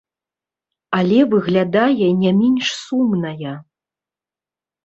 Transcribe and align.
Але, 0.99 1.19
выглядае, 1.33 2.07
не 2.23 2.31
менш 2.39 2.65
сумная. 2.85 3.55